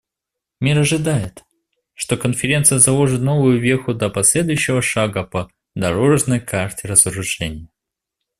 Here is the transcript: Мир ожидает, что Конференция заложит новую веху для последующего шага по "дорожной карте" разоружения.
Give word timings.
Мир 0.61 0.79
ожидает, 0.79 1.43
что 1.93 2.17
Конференция 2.17 2.79
заложит 2.79 3.21
новую 3.21 3.59
веху 3.59 3.93
для 3.93 4.09
последующего 4.09 4.81
шага 4.81 5.23
по 5.23 5.47
"дорожной 5.75 6.39
карте" 6.39 6.87
разоружения. 6.87 7.69